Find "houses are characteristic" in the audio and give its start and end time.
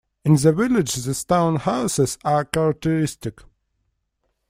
1.57-3.37